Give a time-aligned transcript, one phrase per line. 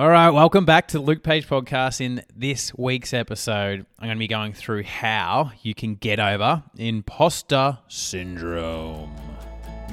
[0.00, 2.00] All right, welcome back to the Luke Page podcast.
[2.00, 6.62] In this week's episode, I'm going to be going through how you can get over
[6.78, 9.14] imposter syndrome.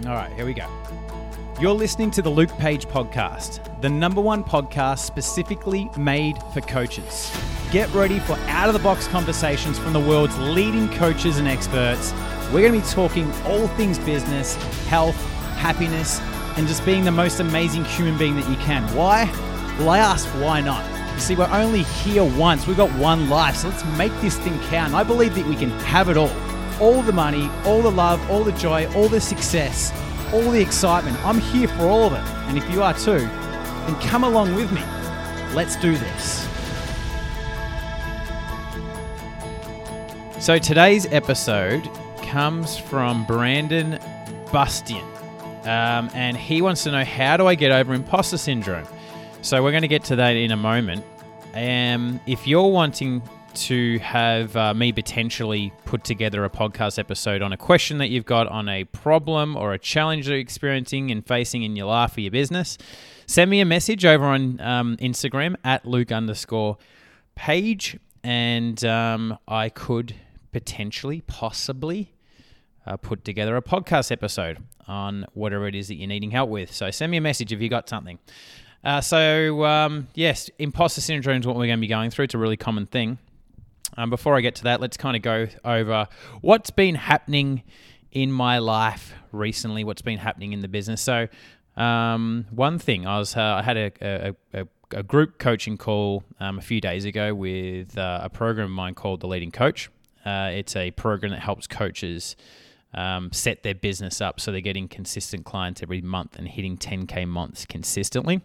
[0.06, 0.66] All right, here we go.
[1.60, 7.30] You're listening to the Luke Page podcast, the number one podcast specifically made for coaches.
[7.74, 12.14] Get ready for out of the box conversations from the world's leading coaches and experts.
[12.54, 14.56] We're going to be talking all things business,
[14.86, 15.18] health,
[15.58, 16.22] happiness,
[16.56, 18.84] and just being the most amazing human being that you can.
[18.96, 19.30] Why?
[19.80, 20.84] Well, I ask, why not?
[21.14, 22.68] You see, we're only here once.
[22.68, 24.94] We've got one life, so let's make this thing count.
[24.94, 26.32] I believe that we can have it all
[26.80, 29.92] all the money, all the love, all the joy, all the success,
[30.34, 31.18] all the excitement.
[31.26, 32.24] I'm here for all of it.
[32.48, 34.82] And if you are too, then come along with me.
[35.54, 36.48] Let's do this.
[40.40, 41.90] So today's episode
[42.22, 44.00] comes from Brandon
[44.48, 45.04] Bustian.
[45.66, 48.88] Um, and he wants to know how do I get over imposter syndrome?
[49.48, 51.06] So we're going to get to that in a moment.
[51.54, 53.22] Um, if you're wanting
[53.54, 58.26] to have uh, me potentially put together a podcast episode on a question that you've
[58.26, 62.20] got on a problem or a challenge you're experiencing and facing in your life or
[62.20, 62.78] your business,
[63.26, 66.78] send me a message over on um, Instagram at Luke underscore
[67.36, 70.14] page, and um, I could
[70.52, 72.12] potentially, possibly,
[72.86, 74.58] uh, put together a podcast episode
[74.90, 76.74] on whatever it is that you're needing help with.
[76.74, 78.20] So send me a message if you got something.
[78.84, 82.26] Uh, so, um, yes, imposter syndrome is what we're going to be going through.
[82.26, 83.18] It's a really common thing.
[83.98, 86.08] Um, before I get to that, let's kind of go over
[86.42, 87.64] what's been happening
[88.12, 91.02] in my life recently, what's been happening in the business.
[91.02, 91.28] So,
[91.76, 96.24] um, one thing, I was uh, I had a, a, a, a, group coaching call
[96.40, 99.92] um, a few days ago with uh, a program of mine called The Leading Coach.
[100.26, 102.36] Uh, it's a program that helps coaches
[102.94, 107.28] um, set their business up so they're getting consistent clients every month and hitting 10K
[107.28, 108.42] months consistently.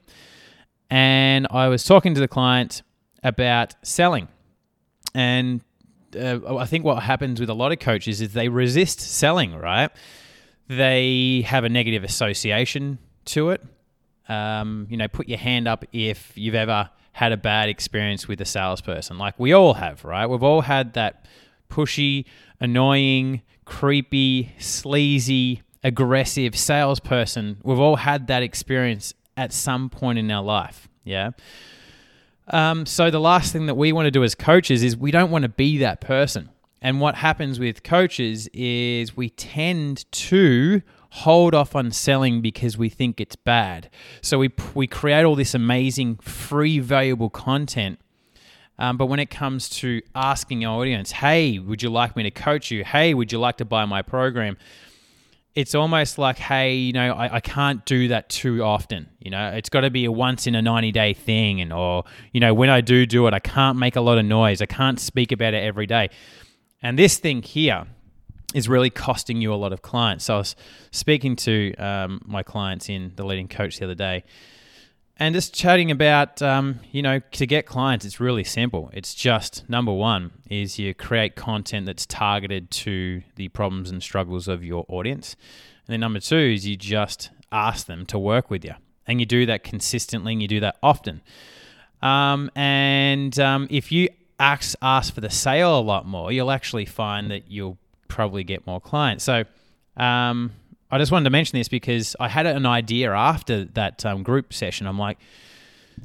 [0.91, 2.83] And I was talking to the client
[3.23, 4.29] about selling.
[5.15, 5.63] And
[6.19, 9.91] uh, I think what happens with a lot of coaches is they resist selling, right?
[10.69, 13.63] They have a negative association to it.
[14.29, 18.41] Um, you know, put your hand up if you've ever had a bad experience with
[18.41, 19.19] a salesperson.
[19.19, 20.27] Like we all have, right?
[20.27, 21.27] We've all had that
[21.71, 22.25] pushy,
[22.61, 27.59] annoying, creepy, sleazy, aggressive salesperson.
[27.63, 30.89] We've all had that experience at some point in our life.
[31.05, 31.31] Yeah.
[32.49, 35.31] Um, so the last thing that we want to do as coaches is we don't
[35.31, 36.51] want to be that person.
[36.81, 42.89] And what happens with coaches is we tend to hold off on selling because we
[42.89, 43.89] think it's bad.
[44.21, 48.01] So we we create all this amazing free valuable content
[48.79, 52.31] um, but when it comes to asking our audience, hey, would you like me to
[52.31, 52.85] coach you?
[52.85, 54.57] Hey, would you like to buy my program?
[55.55, 59.11] It's almost like, hey, you know, I, I can't do that too often.
[59.21, 61.61] You know, it's got to be a once in a 90 day thing.
[61.61, 64.25] And, or, you know, when I do do it, I can't make a lot of
[64.25, 64.63] noise.
[64.63, 66.09] I can't speak about it every day.
[66.83, 67.87] And this thing here
[68.55, 70.25] is really costing you a lot of clients.
[70.25, 70.57] So I was
[70.91, 74.25] speaking to um, my clients in the leading coach the other day
[75.23, 78.91] and just chatting about um, you know to get clients it's really simple.
[78.93, 84.49] It's just number one is you create content that's targeted to the problems and struggles
[84.49, 85.37] of your audience.
[85.87, 88.75] And then number two is you just ask them to work with you.
[89.07, 91.23] And you do that consistently and you do that often.
[92.03, 94.09] Um, and um, if you
[94.41, 97.79] ask, ask for the sale a lot more you'll actually find that you'll
[98.09, 99.23] probably get more clients.
[99.23, 99.45] So
[99.97, 100.51] um,
[100.93, 104.53] I just wanted to mention this because I had an idea after that um, group
[104.53, 104.87] session.
[104.87, 105.19] I'm like,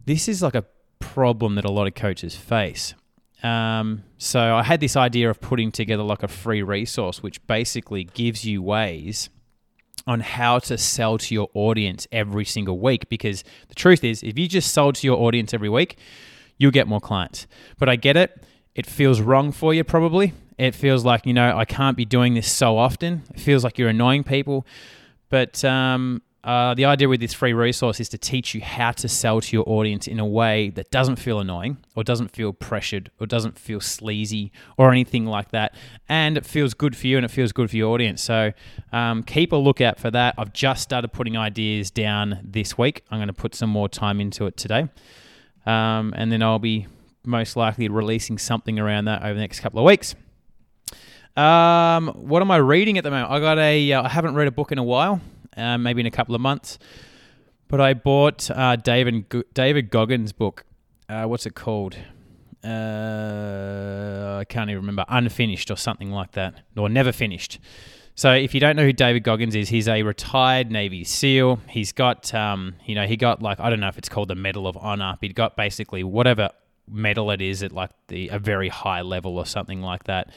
[0.06, 0.64] this is like a
[1.00, 2.94] problem that a lot of coaches face.
[3.44, 8.06] Um, so I had this idea of putting together like a free resource, which basically
[8.06, 9.30] gives you ways
[10.08, 13.09] on how to sell to your audience every single week.
[13.09, 15.97] Because the truth is, if you just sold to your audience every week,
[16.58, 17.46] you'll get more clients.
[17.78, 18.42] But I get it.
[18.74, 20.34] It feels wrong for you, probably.
[20.57, 23.23] It feels like, you know, I can't be doing this so often.
[23.34, 24.66] It feels like you're annoying people.
[25.29, 29.09] But um, uh, the idea with this free resource is to teach you how to
[29.09, 33.11] sell to your audience in a way that doesn't feel annoying or doesn't feel pressured
[33.20, 35.76] or doesn't feel sleazy or anything like that.
[36.08, 38.23] And it feels good for you and it feels good for your audience.
[38.23, 38.53] So
[38.93, 40.35] um, keep a lookout for that.
[40.37, 43.03] I've just started putting ideas down this week.
[43.11, 44.87] I'm going to put some more time into it today.
[45.66, 46.87] Um, and then I'll be
[47.26, 50.16] most likely releasing something around that over the next couple of weeks.
[51.37, 53.31] Um, what am I reading at the moment?
[53.31, 53.93] I got a.
[53.93, 55.22] Uh, I haven't read a book in a while,
[55.55, 56.79] uh, maybe in a couple of months,
[57.67, 60.66] but I bought uh, David David Goggins' book.
[61.07, 61.95] Uh, what's it called?
[62.63, 65.05] Uh, I can't even remember.
[65.07, 67.59] Unfinished or something like that, or never finished.
[68.16, 71.59] So if you don't know who David Goggins is, he's a retired Navy SEAL.
[71.69, 74.35] He's got, um, you know, he got like I don't know if it's called the
[74.35, 75.19] Medal of Honor.
[75.22, 76.49] He got basically whatever
[76.89, 80.31] medal it is at like the a very high level or something like that.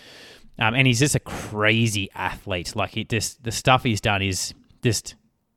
[0.60, 2.76] Um, and he's just a crazy athlete.
[2.76, 5.14] Like he just the stuff he's done is just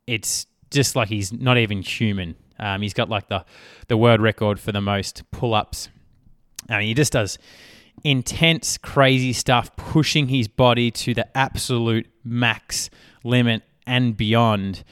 [0.08, 2.36] it's just like he's not even human.
[2.58, 3.46] Um, he's got like the
[3.88, 5.90] the world record for the most pull ups.
[6.70, 7.38] I mean, he just does
[8.04, 12.90] intense, crazy stuff, pushing his body to the absolute max
[13.24, 14.84] limit and beyond.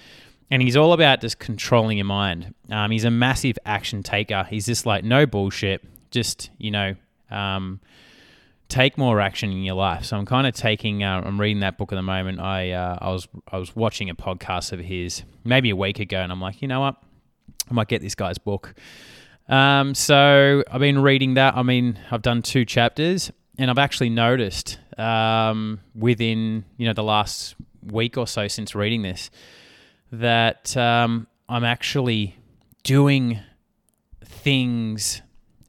[0.49, 2.53] And he's all about just controlling your mind.
[2.69, 4.45] Um, he's a massive action taker.
[4.49, 5.81] He's just like, no bullshit.
[6.11, 6.95] Just, you know,
[7.29, 7.79] um,
[8.71, 10.05] take more action in your life.
[10.05, 11.03] So I'm kind of taking.
[11.03, 12.39] Uh, I'm reading that book at the moment.
[12.39, 16.17] I uh, I was I was watching a podcast of his maybe a week ago,
[16.17, 16.95] and I'm like, you know what,
[17.69, 18.73] I might get this guy's book.
[19.49, 21.55] Um, so I've been reading that.
[21.55, 27.03] I mean, I've done two chapters, and I've actually noticed um, within you know the
[27.03, 29.29] last week or so since reading this
[30.11, 32.37] that um, I'm actually
[32.83, 33.39] doing
[34.23, 35.21] things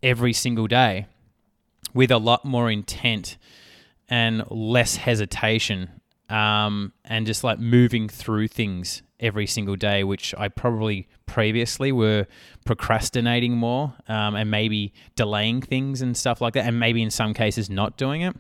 [0.02, 1.06] every single day
[1.94, 3.36] with a lot more intent
[4.08, 5.90] and less hesitation
[6.28, 12.26] um, and just like moving through things every single day, which I probably previously were
[12.64, 17.34] procrastinating more um, and maybe delaying things and stuff like that, and maybe in some
[17.34, 18.34] cases not doing it.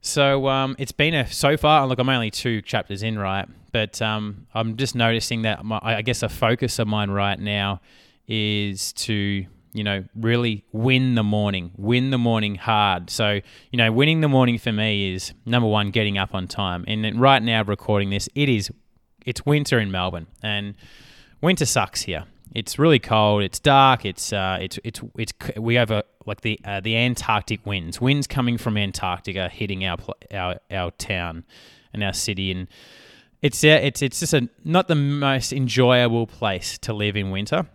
[0.00, 1.86] So um, it's been a so far.
[1.86, 3.48] Look, I'm only two chapters in, right?
[3.72, 7.80] But um, I'm just noticing that my, I guess a focus of mine right now
[8.28, 9.46] is to
[9.78, 13.10] you know really win the morning, win the morning hard.
[13.10, 13.40] So
[13.70, 16.84] you know, winning the morning for me is number one, getting up on time.
[16.88, 18.70] And right now, recording this, it is
[19.24, 20.74] it's winter in Melbourne, and
[21.40, 22.24] winter sucks here.
[22.54, 23.44] It's really cold.
[23.44, 24.04] It's dark.
[24.04, 28.00] It's uh, it's it's it's we have a like the uh, the Antarctic winds.
[28.00, 29.98] Winds coming from Antarctica hitting our
[30.32, 31.44] our our town
[31.92, 32.66] and our city, and
[33.42, 37.68] it's it's it's just a not the most enjoyable place to live in winter.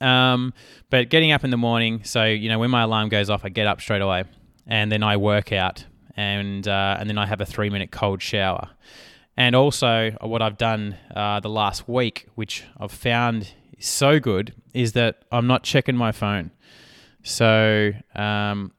[0.00, 0.52] Um,
[0.90, 3.48] but getting up in the morning, so you know when my alarm goes off, I
[3.48, 4.24] get up straight away,
[4.66, 5.84] and then I work out,
[6.16, 8.70] and uh, and then I have a three minute cold shower.
[9.36, 14.52] And also, what I've done uh, the last week, which I've found is so good,
[14.74, 16.50] is that I'm not checking my phone.
[17.22, 18.72] So um,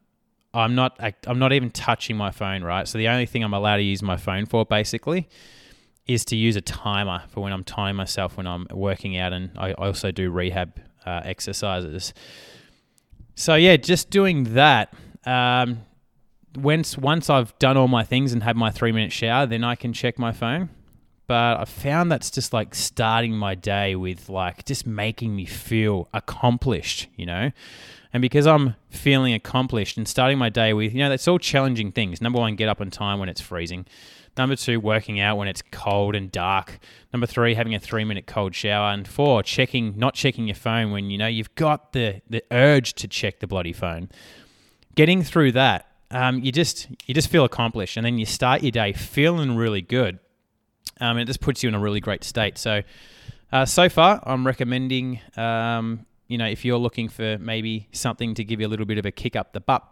[0.53, 2.87] I'm not I'm not even touching my phone, right?
[2.87, 5.29] So the only thing I'm allowed to use my phone for, basically,
[6.07, 9.51] is to use a timer for when I'm timing myself when I'm working out, and
[9.57, 12.13] I also do rehab uh, exercises.
[13.35, 14.93] So yeah, just doing that.
[15.25, 15.85] Um,
[16.55, 19.75] once once I've done all my things and had my three minute shower, then I
[19.75, 20.69] can check my phone.
[21.27, 26.09] But I found that's just like starting my day with like just making me feel
[26.11, 27.51] accomplished, you know.
[28.11, 31.91] And because I'm feeling accomplished and starting my day with, you know, that's all challenging
[31.91, 32.21] things.
[32.21, 33.85] Number one, get up on time when it's freezing.
[34.39, 36.79] Number two, working out when it's cold and dark.
[37.13, 38.91] Number three, having a three minute cold shower.
[38.91, 42.93] And four, checking, not checking your phone when you know you've got the, the urge
[42.95, 44.09] to check the bloody phone.
[44.95, 48.71] Getting through that um, you just you just feel accomplished, and then you start your
[48.71, 50.19] day feeling really good.
[50.99, 52.57] Um, and it just puts you in a really great state.
[52.57, 52.81] So,
[53.51, 55.19] uh, so far, I'm recommending.
[55.37, 58.97] Um, you know, if you're looking for maybe something to give you a little bit
[58.97, 59.83] of a kick up the butt,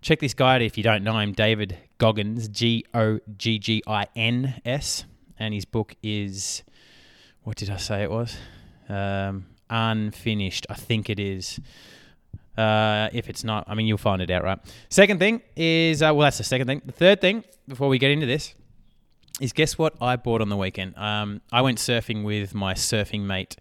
[0.00, 3.82] check this guy out if you don't know him, David Goggins, G O G G
[3.86, 5.04] I N S,
[5.38, 6.62] and his book is
[7.42, 8.36] what did I say it was?
[8.88, 11.58] Um, unfinished, I think it is.
[12.56, 14.58] Uh, if it's not, I mean, you'll find it out, right?
[14.88, 16.82] Second thing is, uh, well, that's the second thing.
[16.84, 18.54] The third thing, before we get into this,
[19.40, 20.96] is guess what I bought on the weekend?
[20.96, 23.56] Um, I went surfing with my surfing mate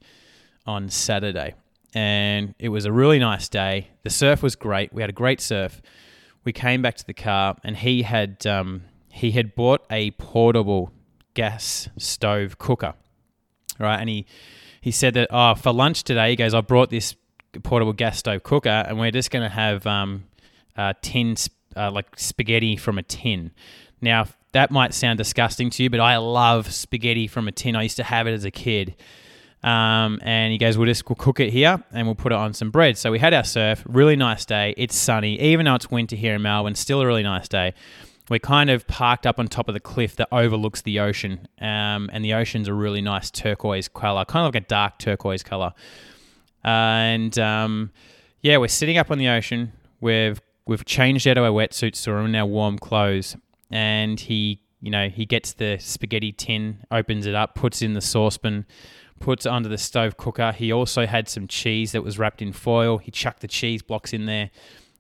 [0.65, 1.53] on Saturday,
[1.93, 3.89] and it was a really nice day.
[4.03, 4.91] The surf was great.
[4.91, 5.81] We had a great surf.
[6.47, 10.93] We came back to the car, and he had um, he had bought a portable
[11.33, 12.93] gas stove cooker,
[13.77, 13.99] right?
[13.99, 14.25] And he
[14.79, 17.17] he said that oh, for lunch today, he goes, I brought this
[17.63, 20.23] portable gas stove cooker, and we're just going to have um,
[20.77, 21.35] uh, tin
[21.75, 23.51] uh, like spaghetti from a tin.
[23.99, 27.75] Now that might sound disgusting to you, but I love spaghetti from a tin.
[27.75, 28.95] I used to have it as a kid.
[29.63, 32.53] Um, and he goes, we'll just we'll cook it here and we'll put it on
[32.53, 32.97] some bread.
[32.97, 34.73] So we had our surf, really nice day.
[34.77, 37.73] It's sunny, even though it's winter here in Melbourne, still a really nice day.
[38.29, 42.09] We're kind of parked up on top of the cliff that overlooks the ocean, um,
[42.11, 45.73] and the ocean's a really nice turquoise color, kind of like a dark turquoise color
[46.67, 47.91] and um,
[48.41, 49.71] yeah, we're sitting up on the ocean.
[50.01, 53.37] We've we've changed out of our wetsuits, so we're in our warm clothes.
[53.71, 58.01] And he, you know, he gets the spaghetti tin, opens it up, puts in the
[58.01, 58.65] saucepan,
[59.19, 60.51] puts it under the stove cooker.
[60.51, 62.97] He also had some cheese that was wrapped in foil.
[62.97, 64.50] He chucked the cheese blocks in there.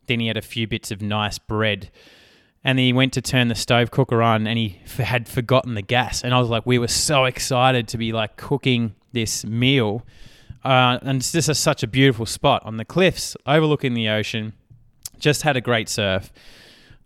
[0.07, 1.89] Then he had a few bits of nice bread.
[2.63, 5.75] and then he went to turn the stove cooker on and he f- had forgotten
[5.75, 9.45] the gas and i was like we were so excited to be like cooking this
[9.45, 10.03] meal
[10.65, 14.53] uh, and it's just a, such a beautiful spot on the cliffs overlooking the ocean
[15.19, 16.31] just had a great surf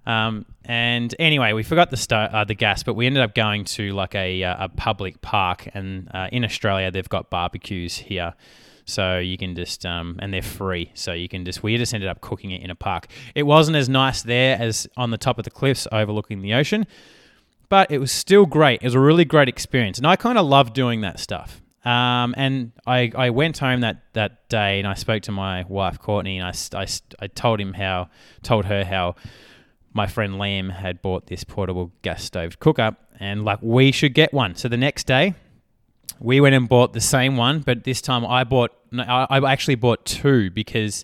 [0.06, 3.92] um, and anyway we forgot the uh, the gas but we ended up going to
[3.94, 8.34] like a, uh, a public park and uh, in australia they've got barbecues here
[8.86, 10.92] so you can just, um, and they're free.
[10.94, 13.08] So you can just, we just ended up cooking it in a park.
[13.36, 16.86] It wasn't as nice there as on the top of the cliffs overlooking the ocean,
[17.70, 18.82] but it was still great.
[18.82, 19.98] It was a really great experience.
[19.98, 21.62] And I kind of love doing that stuff.
[21.84, 25.98] Um, and I, I went home that, that day and I spoke to my wife,
[25.98, 26.86] Courtney, and I, I,
[27.20, 28.10] I told him how,
[28.44, 29.16] told her how
[29.94, 34.34] my friend Liam had bought this portable gas stove cooker and like we should get
[34.34, 34.56] one.
[34.56, 35.36] So the next day,
[36.20, 40.06] we went and bought the same one, but this time I bought, I actually bought
[40.06, 41.04] two because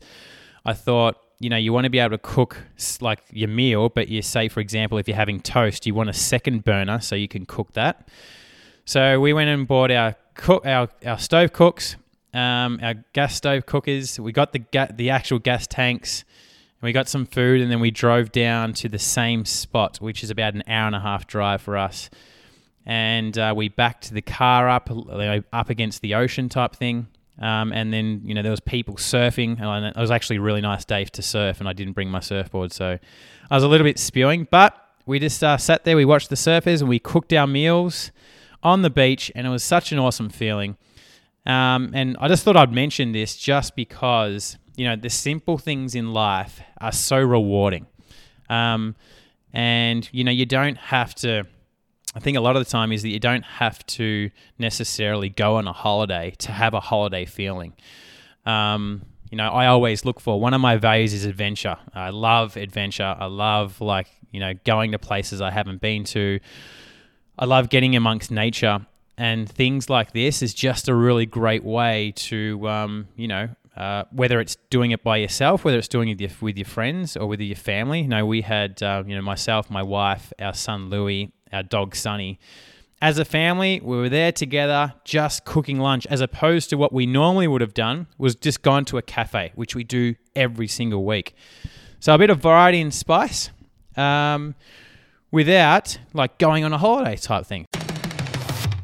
[0.65, 2.57] I thought, you know, you want to be able to cook
[3.01, 6.13] like your meal, but you say, for example, if you're having toast, you want a
[6.13, 8.07] second burner so you can cook that.
[8.85, 11.95] So we went and bought our cook, our, our stove cooks,
[12.33, 14.19] um, our gas stove cookers.
[14.19, 16.23] We got the ga- the actual gas tanks.
[16.81, 20.29] We got some food, and then we drove down to the same spot, which is
[20.29, 22.09] about an hour and a half drive for us
[22.87, 24.89] and uh, we backed the car up
[25.51, 27.07] up against the ocean type thing.
[27.39, 30.61] Um, and then you know there was people surfing, and it was actually a really
[30.61, 31.59] nice day to surf.
[31.59, 32.97] And I didn't bring my surfboard, so
[33.51, 34.47] I was a little bit spewing.
[34.49, 34.73] But
[35.05, 38.11] we just uh, sat there, we watched the surfers, and we cooked our meals
[38.63, 40.77] on the beach, and it was such an awesome feeling.
[41.45, 45.95] Um, and I just thought I'd mention this just because you know the simple things
[45.95, 47.87] in life are so rewarding,
[48.49, 48.95] um,
[49.51, 51.45] and you know you don't have to
[52.17, 55.57] I think a lot of the time is that you don't have to necessarily go
[55.57, 57.73] on a holiday to have a holiday feeling.
[58.43, 61.77] Um, you know, I always look for one of my values is adventure.
[61.93, 63.15] I love adventure.
[63.19, 66.39] I love like you know going to places I haven't been to.
[67.37, 72.13] I love getting amongst nature, and things like this is just a really great way
[72.15, 76.41] to um, you know uh, whether it's doing it by yourself, whether it's doing it
[76.41, 78.01] with your, friends or with your family.
[78.01, 81.95] You know, we had, uh, you know, myself, my wife, our son Louis, our dog
[81.95, 82.39] Sunny.
[82.99, 87.05] As a family, we were there together just cooking lunch, as opposed to what we
[87.05, 91.05] normally would have done was just gone to a cafe, which we do every single
[91.05, 91.35] week.
[91.99, 93.51] So a bit of variety and spice
[93.95, 94.55] um,
[95.31, 97.67] without like going on a holiday type thing.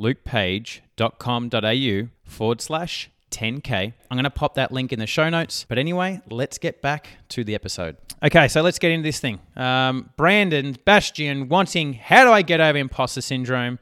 [0.00, 3.92] www.lukepage.com.au forward slash 10K.
[4.10, 5.64] I'm going to pop that link in the show notes.
[5.68, 7.96] But anyway, let's get back to the episode.
[8.22, 9.40] Okay, so let's get into this thing.
[9.56, 13.78] Um, Brandon Bastian wanting, how do I get over imposter syndrome?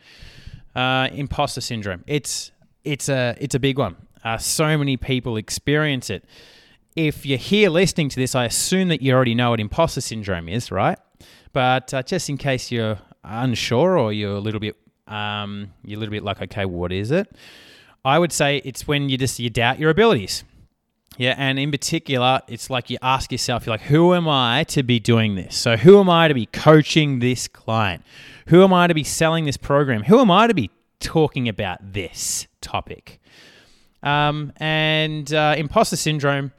[0.75, 2.05] Uh, imposter syndrome.
[2.07, 2.52] It's
[2.85, 3.97] it's a it's a big one.
[4.25, 6.25] Uh, so many people experience it.
[6.95, 10.49] If you're here listening to this, I assume that you already know what imposter syndrome
[10.49, 10.99] is, right?
[11.52, 14.76] But uh, just in case you're unsure or you're a little bit
[15.11, 17.31] um, you're a little bit like, okay, what is it?
[18.05, 20.45] I would say it's when you just you doubt your abilities.
[21.19, 24.83] Yeah, and in particular, it's like you ask yourself, you're like, who am I to
[24.83, 25.57] be doing this?
[25.57, 28.05] So, who am I to be coaching this client?
[28.47, 30.05] Who am I to be selling this program?
[30.05, 33.21] Who am I to be talking about this topic?
[34.02, 36.52] Um, and uh, imposter syndrome,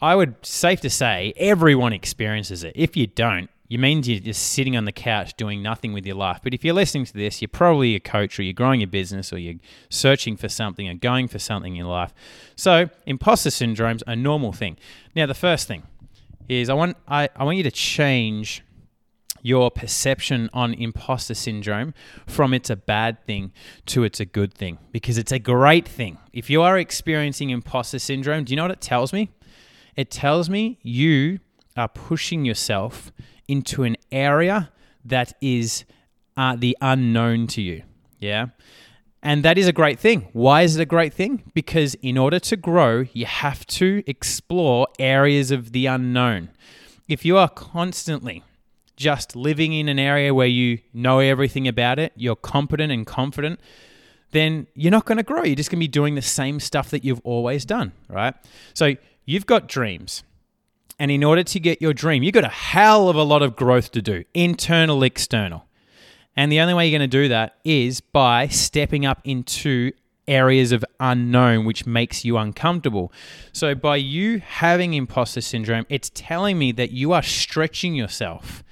[0.00, 2.74] I would safe to say everyone experiences it.
[2.76, 6.16] If you don't, you means you're just sitting on the couch doing nothing with your
[6.16, 6.40] life.
[6.42, 9.32] But if you're listening to this, you're probably a coach or you're growing your business
[9.32, 9.54] or you're
[9.88, 12.12] searching for something or going for something in life.
[12.56, 14.76] So imposter syndrome's a normal thing.
[15.16, 15.84] Now, the first thing
[16.48, 18.62] is I want I, I want you to change
[19.40, 21.92] your perception on imposter syndrome
[22.26, 23.52] from it's a bad thing
[23.84, 26.18] to it's a good thing because it's a great thing.
[26.32, 29.30] If you are experiencing imposter syndrome, do you know what it tells me?
[29.96, 31.40] It tells me you
[31.76, 33.12] are pushing yourself
[33.48, 34.70] into an area
[35.04, 35.84] that is
[36.36, 37.82] uh, the unknown to you.
[38.18, 38.46] Yeah.
[39.22, 40.28] And that is a great thing.
[40.32, 41.50] Why is it a great thing?
[41.54, 46.50] Because in order to grow, you have to explore areas of the unknown.
[47.08, 48.42] If you are constantly
[48.96, 53.60] just living in an area where you know everything about it, you're competent and confident,
[54.32, 55.42] then you're not going to grow.
[55.42, 58.34] You're just going to be doing the same stuff that you've always done, right?
[58.74, 60.22] So you've got dreams.
[60.98, 63.56] And in order to get your dream, you've got a hell of a lot of
[63.56, 65.66] growth to do, internal, external.
[66.36, 69.92] And the only way you're going to do that is by stepping up into
[70.26, 73.12] areas of unknown, which makes you uncomfortable.
[73.52, 78.64] So, by you having imposter syndrome, it's telling me that you are stretching yourself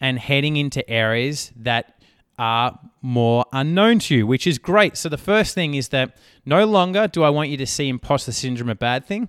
[0.00, 1.94] and heading into areas that
[2.38, 4.96] are more unknown to you, which is great.
[4.96, 8.32] So, the first thing is that no longer do I want you to see imposter
[8.32, 9.28] syndrome a bad thing.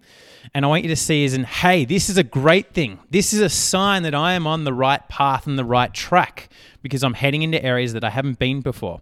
[0.54, 3.00] And I want you to see is in, hey, this is a great thing.
[3.10, 6.50] This is a sign that I am on the right path and the right track
[6.82, 9.01] because I'm heading into areas that I haven't been before.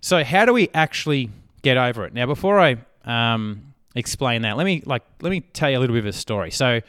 [0.00, 1.30] So, how do we actually
[1.62, 2.12] get over it?
[2.12, 5.94] Now, before I um, explain that, let me like let me tell you a little
[5.94, 6.50] bit of a story.
[6.50, 6.80] So,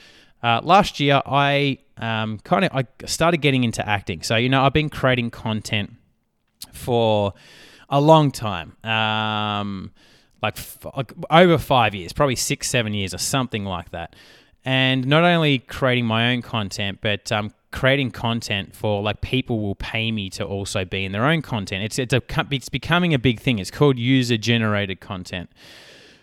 [0.44, 4.22] uh, last year I um, kind of I started getting into acting.
[4.22, 5.94] So, you know, I've been creating content
[6.74, 7.34] for
[7.90, 8.76] a long time.
[8.84, 9.92] Um,
[10.42, 14.16] like, f- like over five years, probably six, seven years, or something like that.
[14.66, 19.76] And not only creating my own content, but um, creating content for like people will
[19.76, 21.84] pay me to also be in their own content.
[21.84, 23.60] It's it's a it's becoming a big thing.
[23.60, 25.50] It's called user generated content.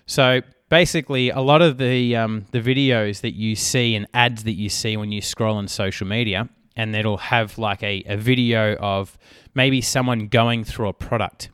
[0.06, 4.54] So basically, a lot of the um, the videos that you see and ads that
[4.54, 8.76] you see when you scroll on social media, and it'll have like a, a video
[8.76, 9.16] of
[9.54, 11.50] maybe someone going through a product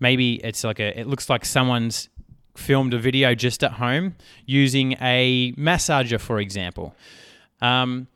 [0.00, 2.08] maybe it's like a it looks like someone's
[2.56, 4.14] filmed a video just at home
[4.46, 6.94] using a massager, for example.
[7.60, 8.06] Um,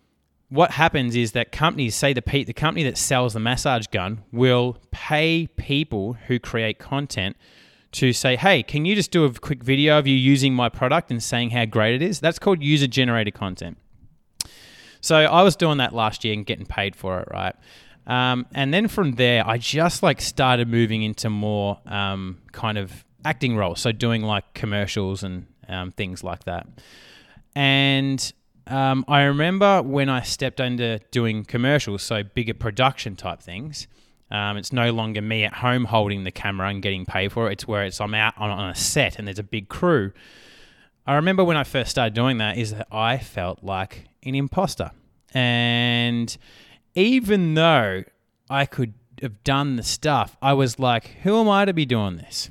[0.48, 4.78] what happens is that companies say the the company that sells the massage gun will
[4.90, 7.36] pay people who create content
[7.92, 11.10] to say, "Hey, can you just do a quick video of you using my product
[11.10, 13.78] and saying how great it is?" That's called user generated content.
[15.00, 17.54] So I was doing that last year and getting paid for it, right?
[18.08, 23.04] Um, and then from there, I just like started moving into more um, kind of
[23.24, 23.80] acting roles.
[23.80, 26.66] So doing like commercials and um, things like that.
[27.54, 28.32] And
[28.66, 33.86] um, I remember when I stepped into doing commercials, so bigger production type things.
[34.30, 37.54] Um, it's no longer me at home holding the camera and getting paid for it.
[37.54, 40.12] It's where it's I'm out on, on a set and there's a big crew.
[41.06, 44.90] I remember when I first started doing that is that I felt like an imposter.
[45.32, 46.36] And
[46.98, 48.02] even though
[48.50, 52.16] I could have done the stuff, I was like, who am I to be doing
[52.16, 52.50] this?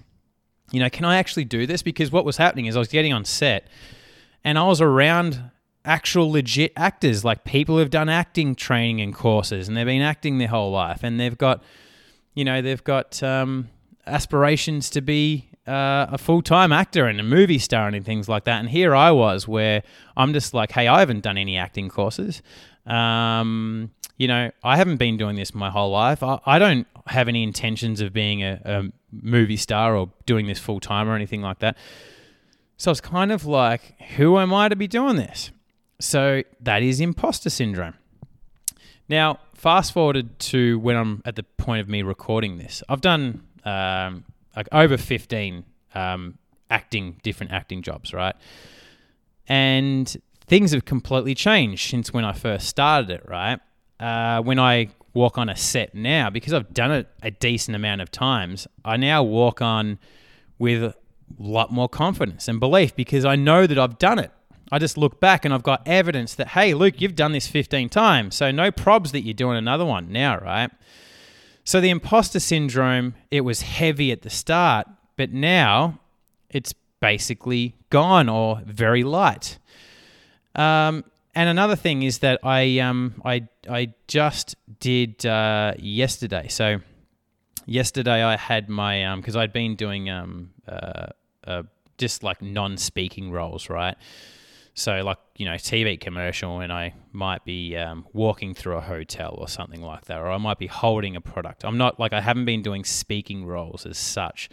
[0.71, 1.81] You know, can I actually do this?
[1.81, 3.67] Because what was happening is I was getting on set
[4.43, 5.51] and I was around
[5.85, 10.37] actual legit actors, like people who've done acting training and courses and they've been acting
[10.37, 11.63] their whole life and they've got,
[12.33, 13.69] you know, they've got um,
[14.05, 18.45] aspirations to be uh, a full time actor and a movie star and things like
[18.45, 18.59] that.
[18.59, 19.83] And here I was, where
[20.15, 22.41] I'm just like, hey, I haven't done any acting courses.
[22.85, 26.23] Um, you know, I haven't been doing this my whole life.
[26.23, 30.59] I, I don't have any intentions of being a, a movie star or doing this
[30.59, 31.77] full time or anything like that.
[32.77, 35.51] So it's kind of like, who am I to be doing this?
[35.99, 37.95] So that is imposter syndrome.
[39.09, 43.43] Now, fast forwarded to when I'm at the point of me recording this, I've done
[43.65, 44.25] um,
[44.55, 45.63] like over 15
[45.95, 46.37] um,
[46.69, 48.35] acting, different acting jobs, right?
[49.47, 53.59] And things have completely changed since when I first started it, right?
[53.99, 58.01] Uh, when I walk on a set now, because I've done it a decent amount
[58.01, 59.99] of times, I now walk on
[60.59, 60.95] with a
[61.37, 64.31] lot more confidence and belief because I know that I've done it.
[64.71, 67.89] I just look back and I've got evidence that, hey, Luke, you've done this 15
[67.89, 68.35] times.
[68.35, 70.69] So no probs that you're doing another one now, right?
[71.63, 75.99] So the imposter syndrome, it was heavy at the start, but now
[76.49, 79.57] it's basically gone or very light.
[80.55, 81.03] Um,
[81.37, 86.47] and another thing is that I um I I just did uh, yesterday.
[86.47, 86.79] So
[87.67, 91.07] yesterday I had my um because I'd been doing um uh,
[91.45, 91.63] uh
[91.99, 93.95] just like non-speaking roles, right?
[94.73, 99.35] So like you know TV commercial, and I might be um, walking through a hotel
[99.37, 101.65] or something like that, or I might be holding a product.
[101.65, 104.49] I'm not like I haven't been doing speaking roles as such,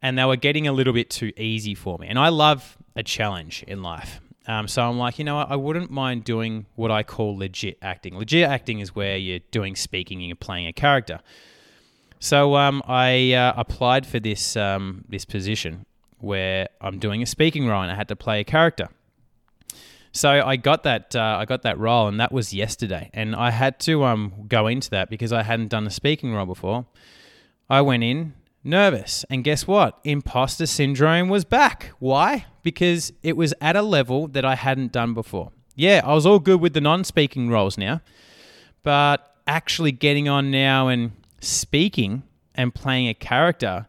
[0.00, 2.06] and they were getting a little bit too easy for me.
[2.06, 4.20] And I love a challenge in life.
[4.46, 5.38] Um, so I'm like, you know?
[5.38, 8.18] I wouldn't mind doing what I call legit acting.
[8.18, 11.20] Legit acting is where you're doing speaking and you're playing a character.
[12.18, 15.86] So um, I uh, applied for this um, this position
[16.18, 18.88] where I'm doing a speaking role and I had to play a character.
[20.12, 23.50] So I got that uh, I got that role and that was yesterday, and I
[23.50, 26.86] had to um, go into that because I hadn't done a speaking role before.
[27.68, 29.24] I went in, nervous.
[29.30, 29.98] And guess what?
[30.04, 31.92] Imposter syndrome was back.
[31.98, 32.46] Why?
[32.62, 35.50] Because it was at a level that I hadn't done before.
[35.74, 38.02] Yeah, I was all good with the non speaking roles now,
[38.82, 42.22] but actually getting on now and speaking
[42.54, 43.86] and playing a character,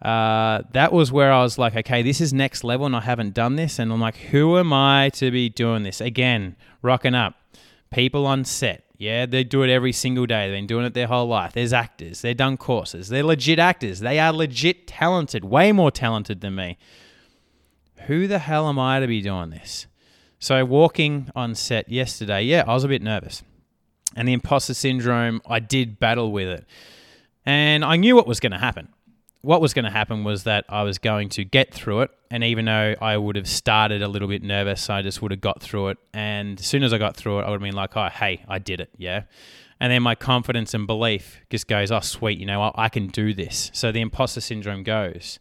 [0.00, 3.34] uh, that was where I was like, okay, this is next level and I haven't
[3.34, 3.78] done this.
[3.78, 6.00] And I'm like, who am I to be doing this?
[6.00, 7.34] Again, rocking up.
[7.90, 10.48] People on set, Yeah, they do it every single day.
[10.48, 11.52] They've been doing it their whole life.
[11.52, 12.20] There's actors.
[12.20, 13.08] They've done courses.
[13.08, 14.00] They're legit actors.
[14.00, 16.78] They are legit talented, way more talented than me.
[18.06, 19.86] Who the hell am I to be doing this?
[20.40, 23.42] So, walking on set yesterday, yeah, I was a bit nervous.
[24.16, 26.64] And the imposter syndrome, I did battle with it.
[27.46, 28.88] And I knew what was going to happen
[29.48, 32.10] what was going to happen was that I was going to get through it.
[32.30, 35.40] And even though I would have started a little bit nervous, I just would have
[35.40, 35.98] got through it.
[36.12, 38.44] And as soon as I got through it, I would have been like, oh, hey,
[38.46, 38.90] I did it.
[38.98, 39.22] Yeah.
[39.80, 43.06] And then my confidence and belief just goes, oh, sweet, you know, I, I can
[43.06, 43.70] do this.
[43.72, 45.38] So the imposter syndrome goes.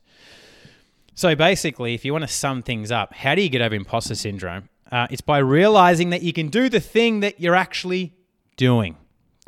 [1.14, 4.16] So basically, if you want to sum things up, how do you get over imposter
[4.16, 4.70] syndrome?
[4.90, 8.14] Uh, it's by realizing that you can do the thing that you're actually
[8.56, 8.96] doing,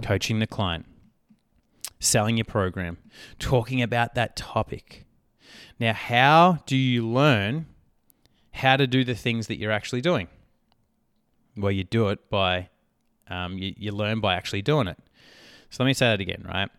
[0.02, 0.86] coaching the client
[1.99, 2.97] selling your program,
[3.39, 5.05] talking about that topic.
[5.79, 7.67] Now, how do you learn
[8.51, 10.27] how to do the things that you're actually doing?
[11.55, 12.69] Well, you do it by,
[13.29, 14.97] um, you, you learn by actually doing it.
[15.69, 16.69] So let me say that again, right?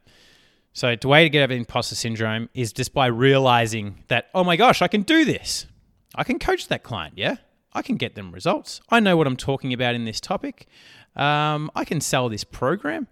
[0.72, 4.56] So the way to get over imposter syndrome is just by realizing that, oh my
[4.56, 5.66] gosh, I can do this.
[6.14, 7.36] I can coach that client, yeah?
[7.72, 8.80] I can get them results.
[8.88, 10.66] I know what I'm talking about in this topic.
[11.14, 13.06] Um, I can sell this program.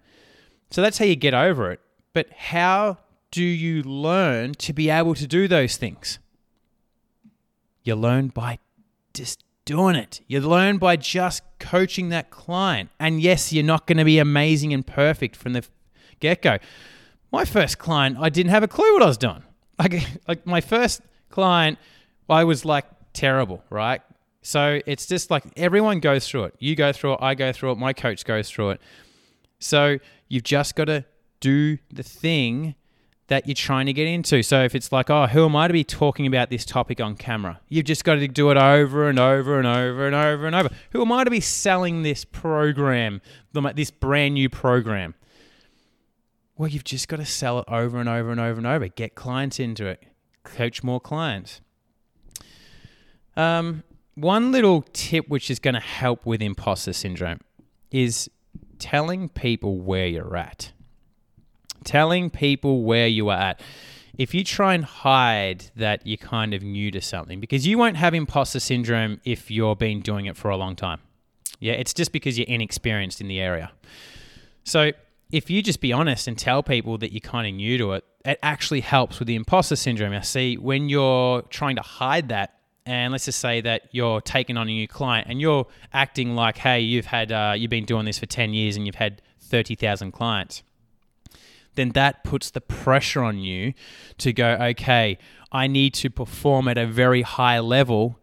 [0.71, 1.79] So that's how you get over it.
[2.13, 2.97] But how
[3.31, 6.19] do you learn to be able to do those things?
[7.83, 8.59] You learn by
[9.13, 10.21] just doing it.
[10.27, 12.89] You learn by just coaching that client.
[12.99, 15.63] And yes, you're not going to be amazing and perfect from the
[16.19, 16.57] get go.
[17.31, 19.43] My first client, I didn't have a clue what I was doing.
[19.79, 21.79] Like, like my first client,
[22.29, 24.01] I was like terrible, right?
[24.41, 26.55] So it's just like everyone goes through it.
[26.59, 28.81] You go through it, I go through it, my coach goes through it.
[29.59, 31.05] So you've just got to
[31.39, 32.75] do the thing
[33.29, 34.43] that you're trying to get into.
[34.43, 37.15] So if it's like, oh, who am I to be talking about this topic on
[37.15, 37.61] camera?
[37.69, 40.69] You've just got to do it over and over and over and over and over.
[40.91, 43.21] Who am I to be selling this program,
[43.75, 45.13] this brand new program?
[46.57, 48.87] Well, you've just got to sell it over and over and over and over.
[48.87, 50.03] Get clients into it,
[50.43, 51.61] coach more clients.
[53.37, 53.83] Um,
[54.15, 57.39] one little tip which is going to help with imposter syndrome
[57.91, 58.29] is
[58.79, 60.73] telling people where you're at
[61.83, 63.61] telling people where you are at.
[64.17, 67.95] If you try and hide that you're kind of new to something, because you won't
[67.95, 70.99] have imposter syndrome if you've been doing it for a long time.
[71.59, 73.71] Yeah, it's just because you're inexperienced in the area.
[74.63, 74.91] So
[75.31, 78.05] if you just be honest and tell people that you're kind of new to it,
[78.25, 80.13] it actually helps with the imposter syndrome.
[80.13, 84.57] I see when you're trying to hide that, and let's just say that you're taking
[84.57, 88.05] on a new client and you're acting like, hey, you've had uh, you've been doing
[88.05, 90.63] this for ten years and you've had thirty thousand clients
[91.79, 93.73] then that puts the pressure on you
[94.17, 95.17] to go, okay,
[95.51, 98.19] I need to perform at a very high level.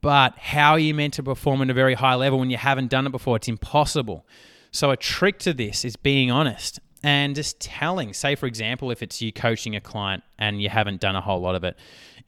[0.00, 2.88] But how are you meant to perform at a very high level when you haven't
[2.88, 3.36] done it before?
[3.36, 4.24] It's impossible.
[4.70, 8.12] So, a trick to this is being honest and just telling.
[8.12, 11.40] Say, for example, if it's you coaching a client and you haven't done a whole
[11.40, 11.76] lot of it,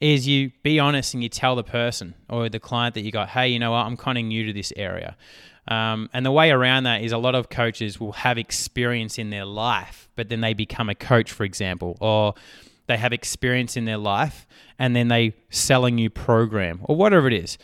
[0.01, 3.29] is you be honest and you tell the person or the client that you got,
[3.29, 5.15] hey, you know what, I'm kind of new to this area.
[5.67, 9.29] Um, and the way around that is a lot of coaches will have experience in
[9.29, 12.33] their life, but then they become a coach, for example, or
[12.87, 14.45] they have experience in their life
[14.77, 17.57] and then they sell a new program or whatever it is.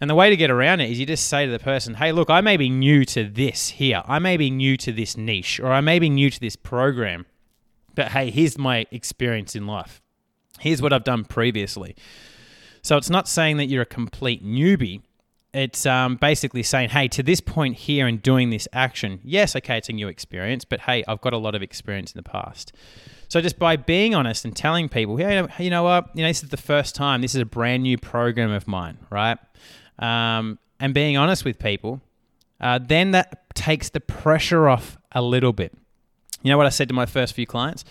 [0.00, 2.12] And the way to get around it is you just say to the person, hey,
[2.12, 4.02] look, I may be new to this here.
[4.06, 7.26] I may be new to this niche or I may be new to this program.
[7.94, 10.00] But hey, here's my experience in life.
[10.60, 11.94] Here's what I've done previously.
[12.82, 15.02] So it's not saying that you're a complete newbie
[15.54, 19.78] it's um, basically saying, hey, to this point here and doing this action, yes, okay,
[19.78, 22.72] it's a new experience, but hey, I've got a lot of experience in the past.
[23.28, 26.42] So just by being honest and telling people, hey, you know what, you know, this
[26.42, 29.38] is the first time, this is a brand new program of mine, right?
[29.98, 32.00] Um, and being honest with people,
[32.60, 35.72] uh, then that takes the pressure off a little bit.
[36.42, 37.84] You know what I said to my first few clients?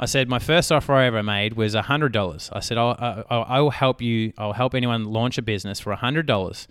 [0.00, 2.50] I said my first offer I ever made was hundred dollars.
[2.52, 4.32] I said I'll, I'll, I will help you.
[4.38, 6.68] I'll help anyone launch a business for hundred dollars,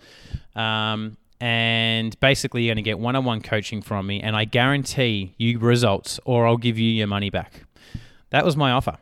[0.56, 5.58] um, and basically you're going to get one-on-one coaching from me, and I guarantee you
[5.58, 7.64] results, or I'll give you your money back.
[8.30, 8.98] That was my offer.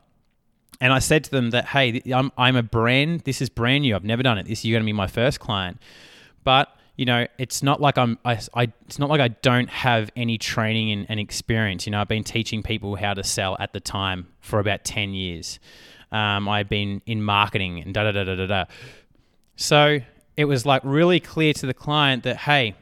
[0.79, 3.21] And I said to them that, hey, I'm, I'm a brand.
[3.21, 3.97] This is brand new.
[3.97, 4.47] I've never done it.
[4.47, 5.81] This you're going to be my first client,
[6.45, 10.11] but you know, it's not like I'm, I, I, it's not like I don't have
[10.17, 11.87] any training and, and, experience.
[11.87, 15.13] You know, I've been teaching people how to sell at the time for about 10
[15.13, 15.59] years.
[16.11, 18.65] Um, I've been in marketing and da da da da da da.
[19.57, 19.99] So
[20.37, 22.75] it was like really clear to the client that, hey,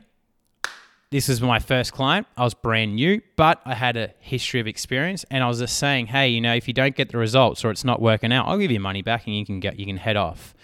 [1.11, 2.27] this is my first client.
[2.37, 5.79] I was brand new, but I had a history of experience, and I was just
[5.79, 8.48] saying, hey, you know, if you don't get the results or it's not working out,
[8.48, 10.55] I'll give you money back, and you can get, you can head off.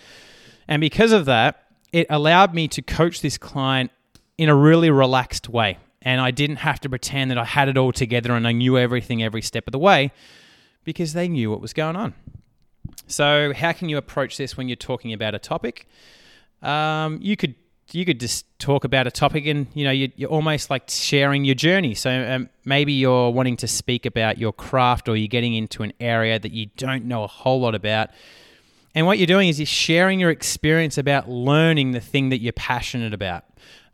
[0.66, 3.90] And because of that, it allowed me to coach this client
[4.38, 5.78] in a really relaxed way.
[6.02, 8.78] And I didn't have to pretend that I had it all together and I knew
[8.78, 10.12] everything every step of the way
[10.84, 12.14] because they knew what was going on.
[13.06, 15.86] So, how can you approach this when you're talking about a topic?
[16.62, 17.54] Um, you could
[17.92, 21.44] you could just talk about a topic and you know you, are almost like sharing
[21.44, 25.54] your journey so um, maybe you're wanting to speak about your craft or you're getting
[25.54, 28.10] into an area that you don't know a whole lot about
[28.94, 32.52] and what you're doing is you're sharing your experience about learning the thing that you're
[32.52, 33.44] passionate about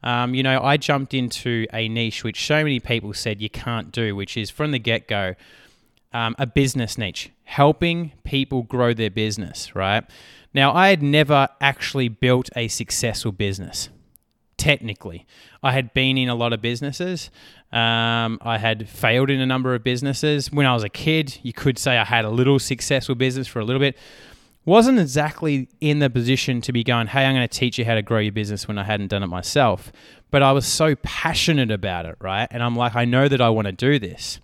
[0.02, 3.92] um, you know i jumped into a niche which so many people said you can't
[3.92, 5.34] do which is from the get-go
[6.12, 10.04] um, a business niche helping people grow their business right
[10.56, 13.90] now, I had never actually built a successful business.
[14.56, 15.26] Technically,
[15.62, 17.30] I had been in a lot of businesses.
[17.72, 20.50] Um, I had failed in a number of businesses.
[20.50, 23.60] When I was a kid, you could say I had a little successful business for
[23.60, 23.98] a little bit.
[24.66, 27.94] Wasn't exactly in the position to be going, hey, I'm going to teach you how
[27.94, 29.92] to grow your business when I hadn't done it myself.
[30.30, 32.48] But I was so passionate about it, right?
[32.50, 34.40] And I'm like, I know that I want to do this.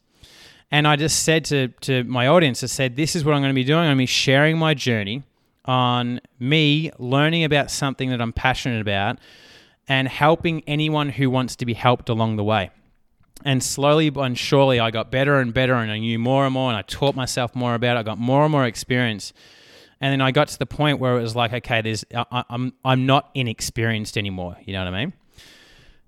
[0.71, 3.51] And I just said to, to my audience, I said, this is what I'm going
[3.51, 3.81] to be doing.
[3.81, 5.23] I'm going to be sharing my journey
[5.65, 9.19] on me learning about something that I'm passionate about
[9.89, 12.71] and helping anyone who wants to be helped along the way.
[13.45, 16.71] And slowly but surely, I got better and better, and I knew more and more,
[16.71, 18.01] and I taught myself more about it.
[18.01, 19.33] I got more and more experience,
[20.03, 22.75] and then I got to the point where it was like, okay, there's, I, I'm,
[22.85, 24.57] I'm not inexperienced anymore.
[24.65, 25.13] You know what I mean?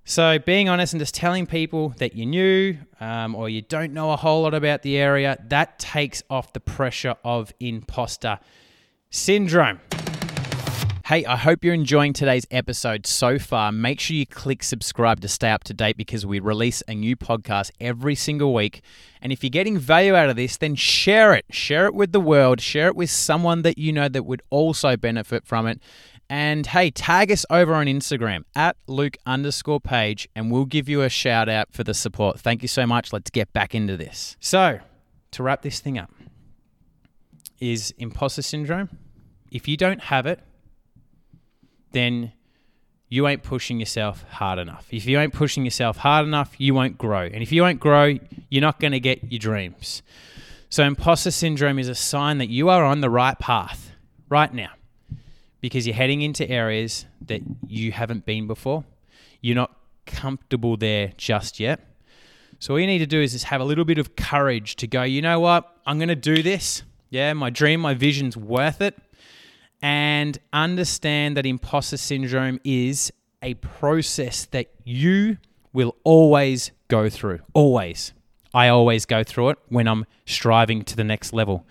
[0.05, 4.11] So, being honest and just telling people that you're new um, or you don't know
[4.11, 8.41] a whole lot about the area, that takes off the pressure of imposter
[9.11, 9.79] syndrome.
[11.09, 13.71] Hey, I hope you're enjoying today's episode so far.
[13.71, 17.15] Make sure you click subscribe to stay up to date because we release a new
[17.15, 18.81] podcast every single week.
[19.21, 21.45] And if you're getting value out of this, then share it.
[21.51, 22.59] Share it with the world.
[22.63, 25.79] Share it with someone that you know that would also benefit from it.
[26.31, 31.03] And hey, tag us over on Instagram at Luke underscore page, and we'll give you
[31.03, 32.41] a shout out for the support.
[32.41, 33.13] Thank you so much.
[33.13, 34.39] Let's get back into this.
[34.41, 34.79] So,
[35.33, 36.11] to wrap this thing up,
[37.61, 38.89] is imposter syndrome
[39.51, 40.41] if you don't have it,
[41.95, 42.33] then
[43.09, 44.87] you ain't pushing yourself hard enough.
[44.91, 47.23] If you ain't pushing yourself hard enough, you won't grow.
[47.23, 48.19] And if you won't grow,
[48.51, 50.03] you're not going to get your dreams.
[50.69, 53.93] So, imposter syndrome is a sign that you are on the right path
[54.29, 54.71] right now
[55.61, 58.85] because you're heading into areas that you haven't been before.
[59.41, 59.77] You're not
[60.07, 61.81] comfortable there just yet.
[62.59, 64.89] So, all you need to do is just have a little bit of courage to
[64.89, 65.73] go, you know what?
[65.87, 66.83] I'm going to do this.
[67.11, 68.97] Yeah, my dream, my vision's worth it
[69.85, 75.37] and understand that imposter syndrome is a process that you
[75.75, 77.41] will always go through.
[77.53, 78.15] Always.
[78.55, 81.67] I always go through it when I'm striving to the next level.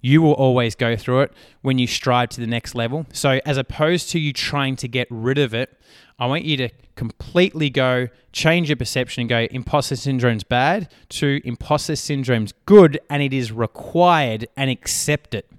[0.00, 3.06] You will always go through it when you strive to the next level.
[3.12, 5.76] So, as opposed to you trying to get rid of it,
[6.16, 11.40] I want you to completely go change your perception and go imposter syndrome's bad to
[11.44, 15.50] imposter syndrome's good and it is required and accept it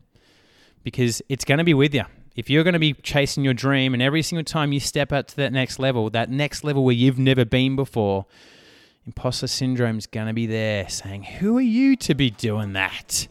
[0.84, 2.04] because it's going to be with you.
[2.36, 5.28] If you're going to be chasing your dream and every single time you step out
[5.30, 8.26] to that next level, that next level where you've never been before,
[9.06, 13.28] imposter syndrome is going to be there saying, Who are you to be doing that?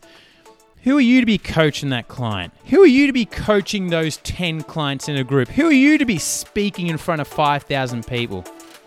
[0.82, 2.52] Who are you to be coaching that client?
[2.66, 5.48] Who are you to be coaching those 10 clients in a group?
[5.48, 8.44] Who are you to be speaking in front of 5,000 people?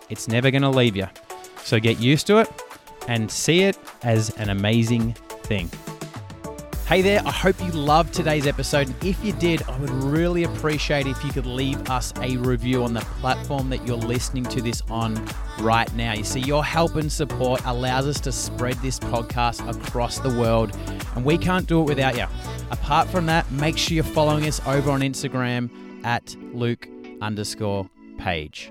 [0.09, 1.07] It's never going to leave you.
[1.63, 2.49] So get used to it
[3.07, 5.69] and see it as an amazing thing.
[6.91, 8.87] Hey there, I hope you loved today's episode.
[8.87, 12.83] And if you did, I would really appreciate if you could leave us a review
[12.83, 15.25] on the platform that you're listening to this on
[15.61, 16.11] right now.
[16.11, 20.77] You see, your help and support allows us to spread this podcast across the world,
[21.15, 22.25] and we can't do it without you.
[22.71, 25.69] Apart from that, make sure you're following us over on Instagram
[26.03, 26.89] at Luke
[27.21, 28.69] underscore page.